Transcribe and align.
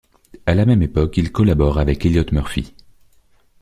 À 0.47 0.55
la 0.55 0.65
même 0.65 0.81
époque, 0.81 1.17
il 1.17 1.31
collabore 1.31 1.77
avec 1.77 2.03
Elliott 2.07 2.31
Murphy. 2.31 2.73